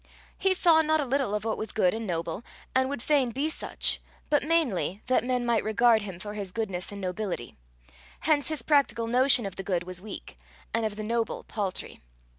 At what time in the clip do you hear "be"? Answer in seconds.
3.29-3.49